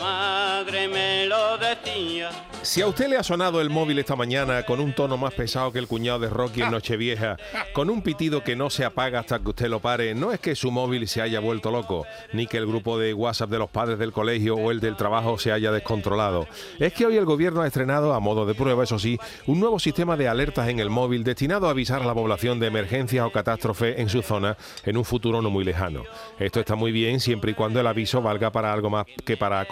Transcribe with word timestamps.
madre 0.00 0.88
me 0.88 1.26
lo 1.26 1.58
decía. 1.58 2.30
Si 2.62 2.82
a 2.82 2.86
usted 2.86 3.08
le 3.08 3.16
ha 3.16 3.22
sonado 3.22 3.60
el 3.60 3.70
móvil 3.70 3.98
esta 3.98 4.16
mañana 4.16 4.64
con 4.64 4.80
un 4.80 4.94
tono 4.94 5.16
más 5.16 5.32
pesado 5.32 5.72
que 5.72 5.78
el 5.78 5.86
cuñado 5.86 6.18
de 6.18 6.28
Rocky 6.28 6.62
en 6.62 6.70
Nochevieja, 6.70 7.36
con 7.72 7.88
un 7.88 8.02
pitido 8.02 8.44
que 8.44 8.56
no 8.56 8.68
se 8.70 8.84
apaga 8.84 9.20
hasta 9.20 9.38
que 9.38 9.48
usted 9.48 9.68
lo 9.68 9.80
pare, 9.80 10.14
no 10.14 10.32
es 10.32 10.40
que 10.40 10.54
su 10.54 10.70
móvil 10.70 11.08
se 11.08 11.22
haya 11.22 11.40
vuelto 11.40 11.70
loco, 11.70 12.06
ni 12.32 12.46
que 12.46 12.58
el 12.58 12.66
grupo 12.66 12.98
de 12.98 13.14
WhatsApp 13.14 13.50
de 13.50 13.58
los 13.58 13.70
padres 13.70 13.98
del 13.98 14.12
colegio 14.12 14.56
o 14.56 14.70
el 14.70 14.80
del 14.80 14.96
trabajo 14.96 15.38
se 15.38 15.52
haya 15.52 15.72
descontrolado. 15.72 16.46
Es 16.78 16.92
que 16.92 17.06
hoy 17.06 17.16
el 17.16 17.24
gobierno 17.24 17.62
ha 17.62 17.66
estrenado, 17.66 18.12
a 18.12 18.20
modo 18.20 18.44
de 18.46 18.54
prueba, 18.54 18.84
eso 18.84 18.98
sí, 18.98 19.18
un 19.46 19.60
nuevo 19.60 19.78
sistema 19.78 20.16
de 20.16 20.28
alertas 20.28 20.68
en 20.68 20.80
el 20.80 20.90
móvil 20.90 21.24
destinado 21.24 21.66
a 21.66 21.70
avisar 21.70 22.02
a 22.02 22.06
la 22.06 22.14
población 22.14 22.60
de 22.60 22.66
emergencias 22.66 23.24
o 23.24 23.32
catástrofe 23.32 24.00
en 24.00 24.08
su 24.08 24.22
zona 24.22 24.56
en 24.84 24.96
un 24.96 25.04
futuro 25.04 25.40
no 25.40 25.50
muy 25.50 25.64
lejano. 25.64 26.04
Esto 26.38 26.60
está 26.60 26.74
muy 26.74 26.92
bien 26.92 27.20
siempre 27.20 27.52
y 27.52 27.54
cuando 27.54 27.80
el 27.80 27.86
aviso 27.86 28.22
valga 28.22 28.50
para 28.50 28.72
algo 28.72 28.90
más 28.90 29.06
que 29.24 29.36
para 29.36 29.64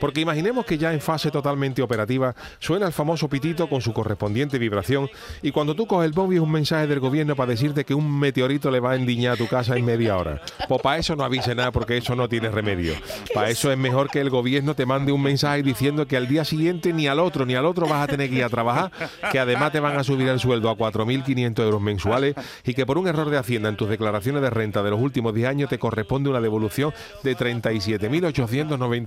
porque 0.00 0.20
imaginemos 0.20 0.64
que 0.64 0.78
ya 0.78 0.92
en 0.92 1.00
fase 1.00 1.30
totalmente 1.30 1.82
operativa 1.82 2.34
suena 2.58 2.86
el 2.86 2.92
famoso 2.92 3.28
pitito 3.28 3.68
con 3.68 3.80
su 3.80 3.92
correspondiente 3.92 4.58
vibración 4.58 5.08
y 5.42 5.52
cuando 5.52 5.74
tú 5.74 5.86
coges 5.86 6.08
el 6.08 6.14
móvil 6.14 6.38
es 6.38 6.42
un 6.42 6.52
mensaje 6.52 6.86
del 6.86 7.00
gobierno 7.00 7.36
para 7.36 7.50
decirte 7.50 7.84
que 7.84 7.94
un 7.94 8.18
meteorito 8.18 8.70
le 8.70 8.80
va 8.80 8.92
a 8.92 8.96
endiñar 8.96 9.34
a 9.34 9.36
tu 9.36 9.46
casa 9.46 9.76
en 9.76 9.84
media 9.84 10.16
hora. 10.16 10.40
Pues 10.68 10.80
para 10.82 10.98
eso 10.98 11.16
no 11.16 11.24
avise 11.24 11.54
nada 11.54 11.70
porque 11.70 11.96
eso 11.96 12.14
no 12.16 12.28
tiene 12.28 12.50
remedio. 12.50 12.94
Para 13.34 13.50
eso 13.50 13.70
es 13.70 13.78
mejor 13.78 14.10
que 14.10 14.20
el 14.20 14.30
gobierno 14.30 14.74
te 14.74 14.86
mande 14.86 15.12
un 15.12 15.22
mensaje 15.22 15.62
diciendo 15.62 16.06
que 16.06 16.16
al 16.16 16.28
día 16.28 16.44
siguiente 16.44 16.92
ni 16.92 17.06
al 17.06 17.20
otro 17.20 17.46
ni 17.46 17.54
al 17.54 17.66
otro 17.66 17.86
vas 17.86 18.04
a 18.04 18.06
tener 18.06 18.28
que 18.30 18.36
ir 18.36 18.44
a 18.44 18.48
trabajar, 18.48 18.90
que 19.30 19.38
además 19.38 19.72
te 19.72 19.80
van 19.80 19.98
a 19.98 20.04
subir 20.04 20.28
el 20.28 20.40
sueldo 20.40 20.70
a 20.70 20.76
4.500 20.76 21.62
euros 21.62 21.80
mensuales 21.80 22.34
y 22.64 22.74
que 22.74 22.86
por 22.86 22.98
un 22.98 23.08
error 23.08 23.30
de 23.30 23.38
Hacienda 23.38 23.68
en 23.68 23.76
tus 23.76 23.88
declaraciones 23.88 24.42
de 24.42 24.50
renta 24.50 24.82
de 24.82 24.90
los 24.90 25.00
últimos 25.00 25.34
10 25.34 25.48
años 25.48 25.70
te 25.70 25.78
corresponde 25.78 26.30
una 26.30 26.40
devolución 26.40 26.92
de 27.22 27.34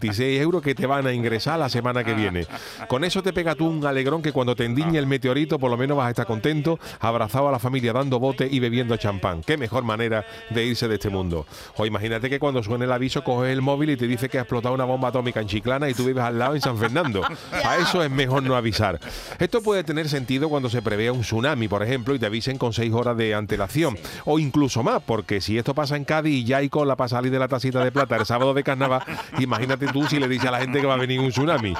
37.896 0.04 0.42
euros 0.42 0.62
que 0.62 0.76
te 0.76 0.86
van 0.86 1.08
a 1.08 1.14
ingresar 1.14 1.60
la 1.60 1.70
semana 1.70 2.04
que 2.04 2.14
viene. 2.14 2.46
Con 2.88 3.04
eso 3.04 3.24
te 3.24 3.34
pega 3.34 3.56
tú 3.56 3.68
un 3.68 3.86
alegrón 3.86 4.22
que 4.22 4.32
cuando 4.32 4.56
te 4.56 4.66
endiñe 4.66 4.98
el 4.98 5.08
meteorito 5.08 5.60
por 5.60 5.72
lo 5.72 5.78
menos 5.78 5.98
vas 5.98 6.08
a 6.08 6.10
estar 6.12 6.26
contento, 6.26 6.80
abrazado 7.00 7.48
a 7.48 7.52
la 7.52 7.60
familia 7.60 7.94
dando 7.94 8.20
bote 8.20 8.48
y 8.50 8.60
bebiendo 8.60 8.98
champán. 8.98 9.42
Qué 9.42 9.58
mejor 9.58 9.84
manera 9.84 10.26
de 10.50 10.66
irse 10.66 10.88
de 10.88 10.96
este 10.96 11.10
mundo. 11.10 11.46
O 11.78 11.86
imagínate 11.86 12.30
que 12.30 12.40
cuando 12.40 12.64
suene 12.64 12.86
el 12.86 12.92
aviso 12.92 13.24
coges 13.24 13.52
el 13.52 13.62
móvil 13.62 13.92
y 13.92 13.98
te 13.98 14.08
dice 14.08 14.30
que 14.30 14.38
ha 14.38 14.42
explotado 14.42 14.76
una 14.76 14.86
bomba 14.86 15.10
atómica 15.10 15.40
en 15.40 15.48
Chiclana 15.48 15.90
y 15.90 15.94
tú 15.94 16.06
vives 16.06 16.24
al 16.24 16.38
lado 16.38 16.56
en 16.56 16.62
San 16.62 16.78
Fernando. 16.78 17.22
A 17.64 17.78
eso 17.78 18.04
es 18.04 18.12
mejor 18.12 18.44
no 18.44 18.56
avisar. 18.56 19.00
Esto 19.40 19.62
puede 19.62 19.84
tener 19.84 20.10
sentido 20.10 20.50
cuando 20.50 20.70
se 20.70 20.82
prevea 20.82 21.14
un 21.14 21.22
tsunami, 21.22 21.68
por 21.68 21.84
ejemplo, 21.84 22.16
y 22.16 22.20
te 22.20 22.26
avisen 22.26 22.58
con 22.58 22.74
seis 22.74 22.94
horas 22.94 23.18
de 23.18 23.34
antelación. 23.34 23.98
O 24.26 24.40
incluso 24.40 24.84
más, 24.84 25.02
porque 25.04 25.42
si 25.42 25.58
esto 25.58 25.74
pasa 25.74 25.96
en 25.96 26.06
Cádiz 26.06 26.34
y 26.34 26.44
Yaico 26.44 26.86
la 26.86 26.96
pasa 26.96 27.18
a 27.18 27.20
salir 27.20 27.32
de 27.32 27.40
la 27.40 27.48
tacita 27.48 27.84
de 27.84 27.92
plata 27.92 28.16
el 28.16 28.26
sábado 28.26 28.54
de 28.54 28.64
carnaval, 28.64 29.04
imagínate 29.40 29.88
tú 29.94 30.06
si 30.08 30.20
le 30.20 30.28
dices 30.28 30.48
a 30.48 30.52
la 30.52 30.60
gente 30.60 30.82
que 30.82 30.88
va 30.88 30.96
a 30.96 30.98
venir 30.98 31.20
un 31.20 31.30
tsunami. 31.30 31.74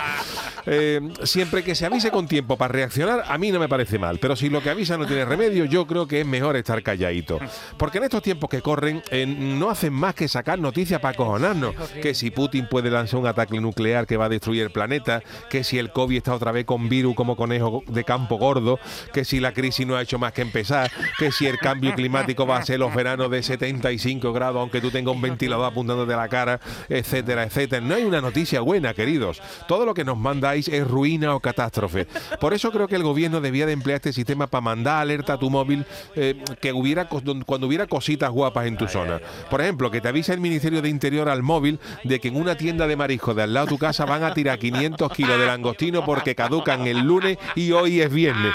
Eh, 0.66 1.02
siempre 1.24 1.64
que 1.64 1.76
se 1.76 1.86
avise 1.86 2.12
con 2.12 2.28
tiempo 2.28 2.58
para 2.58 2.72
reaccionar, 2.72 3.24
a 3.28 3.38
mí 3.38 3.52
no 3.52 3.60
me 3.60 3.68
parece 3.68 4.00
mal. 4.00 4.20
Pero 4.20 4.36
si 4.36 4.50
lo 4.50 4.62
que 4.62 4.70
avisa 4.70 4.98
no 4.98 5.06
tiene 5.06 5.26
remedio, 5.26 5.66
yo 5.66 5.86
creo 5.86 6.08
que 6.08 6.22
es 6.22 6.26
mejor 6.26 6.56
estar 6.56 6.82
calladito. 6.84 7.40
Porque 7.78 7.98
en 7.98 8.06
estos 8.06 8.22
tiempos 8.22 8.50
que 8.50 8.62
corren, 8.62 9.02
eh, 9.10 9.26
no 9.26 9.70
hacen 9.70 9.92
más 9.92 10.16
que 10.16 10.28
sacar 10.28 10.60
noticias 10.60 11.02
para 11.02 11.14
acojonarnos. 11.14 11.76
Que 12.02 12.14
si 12.14 12.32
Putin 12.32 12.68
puede 12.70 12.90
lanzar 12.90 13.20
un 13.20 13.28
ataque 13.28 13.60
nuclear 13.60 14.06
que 14.06 14.18
va 14.18 14.26
a 14.26 14.30
destruir 14.30 14.64
el 14.64 14.72
planeta, 14.72 15.22
que 15.50 15.64
si 15.64 15.80
el 15.80 15.92
COVID 15.92 16.18
está 16.18 16.34
otra 16.34 16.52
vez 16.52 16.66
con 16.66 16.88
virus 16.88 17.16
como 17.16 17.36
conejo 17.36 17.84
de 17.88 18.04
campo 18.04 18.38
gordo, 18.38 18.80
que 19.12 19.26
si 19.26 19.40
la 19.40 19.54
crisis 19.54 19.86
no 19.86 19.96
ha 19.96 20.02
hecho 20.02 20.20
más 20.20 20.34
que 20.34 20.42
empezar, 20.42 20.92
que 21.18 21.32
si 21.32 21.48
el 21.48 21.58
cambio 21.58 21.94
climático 21.94 22.46
va 22.46 22.58
a 22.58 22.66
ser 22.66 22.80
los 22.80 22.94
veranos 22.94 23.30
de 23.30 23.44
75 23.44 24.32
grados, 24.34 24.60
aunque 24.60 24.82
tú 24.82 24.92
tengas 24.92 25.16
un 25.16 25.22
ventilador 25.22 25.66
apuntando 25.66 26.06
de 26.06 26.16
la 26.16 26.30
cara, 26.30 26.60
etcétera, 26.90 27.44
etcétera. 27.44 27.86
No 27.86 27.96
hay 27.96 28.03
una 28.06 28.22
noticia 28.22 28.62
buena, 28.62 28.94
queridos. 28.94 29.42
Todo 29.68 29.86
lo 29.86 29.94
que 29.94 30.04
nos 30.04 30.18
mandáis 30.18 30.68
es 30.68 30.88
ruina 30.88 31.36
o 31.36 31.40
catástrofe. 31.40 32.08
Por 32.40 32.54
eso 32.54 32.72
creo 32.72 32.88
que 32.88 32.96
el 32.96 33.04
gobierno 33.04 33.42
debía 33.42 33.66
de 33.66 33.74
emplear 33.74 33.98
este 33.98 34.14
sistema 34.14 34.48
para 34.48 34.62
mandar 34.62 35.02
alerta 35.02 35.34
a 35.34 35.38
tu 35.38 35.50
móvil 35.50 35.86
eh, 36.16 36.44
que 36.62 36.74
hubiera 36.74 37.08
cuando 37.08 37.68
hubiera 37.68 37.88
cositas 37.88 38.30
guapas 38.30 38.68
en 38.68 38.78
tu 38.78 38.88
zona. 38.88 39.20
Por 39.50 39.62
ejemplo, 39.62 39.92
que 39.92 40.02
te 40.02 40.08
avisa 40.08 40.34
el 40.34 40.40
Ministerio 40.40 40.82
de 40.82 40.90
Interior 40.90 41.30
al 41.30 41.44
móvil 41.44 41.80
de 42.04 42.20
que 42.20 42.28
en 42.28 42.36
una 42.36 42.56
tienda 42.56 42.88
de 42.88 42.96
marisco 42.96 43.34
de 43.34 43.44
al 43.44 43.54
lado 43.54 43.68
de 43.68 43.72
tu 43.72 43.78
casa 43.78 44.06
van 44.06 44.24
a 44.24 44.34
tirar 44.34 44.60
500 44.60 45.12
kilos 45.12 45.40
de 45.40 45.46
langostino 45.46 46.06
porque 46.06 46.36
caducan 46.36 46.88
el 46.88 47.00
lunes 47.00 47.38
y 47.56 47.72
hoy 47.72 48.02
es 48.02 48.12
viernes. 48.12 48.54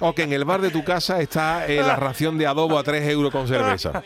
O 0.00 0.14
que 0.14 0.22
en 0.22 0.32
el 0.32 0.44
bar 0.44 0.60
de 0.60 0.70
tu 0.70 0.82
casa 0.84 1.20
está 1.20 1.66
eh, 1.66 1.76
la 1.76 1.96
ración 1.96 2.38
de 2.38 2.46
adobo 2.46 2.78
a 2.78 2.82
3 2.82 3.08
euros 3.08 3.30
con 3.30 3.46
cerveza. 3.46 4.02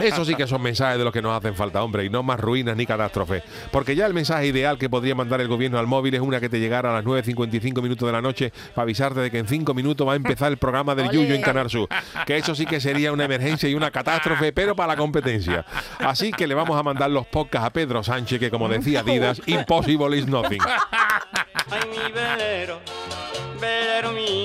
Eso 0.00 0.24
sí 0.24 0.34
que 0.34 0.46
son 0.46 0.62
mensajes 0.62 0.98
de 0.98 1.04
los 1.04 1.12
que 1.12 1.22
nos 1.22 1.36
hacen 1.36 1.54
falta, 1.54 1.82
hombre, 1.82 2.04
y 2.04 2.10
no 2.10 2.22
más 2.22 2.40
ruinas 2.40 2.76
ni 2.76 2.86
catástrofes. 2.86 3.42
Porque 3.70 3.94
ya 3.94 4.06
el 4.06 4.14
mensaje 4.14 4.46
ideal 4.46 4.78
que 4.78 4.88
podría 4.88 5.14
mandar 5.14 5.40
el 5.40 5.48
gobierno 5.48 5.78
al 5.78 5.86
móvil 5.86 6.14
es 6.14 6.20
una 6.20 6.40
que 6.40 6.48
te 6.48 6.58
llegara 6.58 6.90
a 6.90 6.94
las 6.94 7.04
9.55 7.04 7.82
minutos 7.82 8.06
de 8.06 8.12
la 8.12 8.22
noche 8.22 8.52
para 8.74 8.84
avisarte 8.84 9.20
de 9.20 9.30
que 9.30 9.38
en 9.38 9.46
5 9.46 9.74
minutos 9.74 10.06
va 10.06 10.12
a 10.12 10.16
empezar 10.16 10.50
el 10.50 10.58
programa 10.58 10.94
del 10.94 11.10
Yuyo 11.10 11.34
en 11.34 11.42
Canal 11.42 11.70
Sur. 11.70 11.88
Que 12.26 12.36
eso 12.36 12.54
sí 12.54 12.66
que 12.66 12.80
sería 12.80 13.12
una 13.12 13.24
emergencia 13.24 13.68
y 13.68 13.74
una 13.74 13.90
catástrofe, 13.90 14.52
pero 14.52 14.74
para 14.74 14.94
la 14.94 14.96
competencia. 14.96 15.64
Así 15.98 16.30
que 16.32 16.46
le 16.46 16.54
vamos 16.54 16.78
a 16.78 16.82
mandar 16.82 17.10
los 17.10 17.26
podcasts 17.26 17.66
a 17.66 17.70
Pedro 17.70 18.02
Sánchez, 18.02 18.40
que 18.40 18.50
como 18.50 18.68
decía 18.68 19.02
Didas, 19.02 19.40
impossible 19.46 20.16
is 20.16 20.26
nothing. 20.26 20.60
Ay, 21.70 21.80
mi 21.90 22.12
velero, 22.12 22.80
velero 23.60 24.12